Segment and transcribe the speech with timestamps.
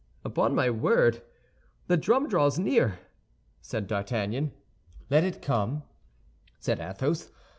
[0.25, 1.21] "Upon my word,
[1.85, 2.97] the drum draws near,"
[3.61, 4.51] said D'Artagnan.
[5.11, 5.83] "Let it come,"
[6.59, 7.29] said Athos.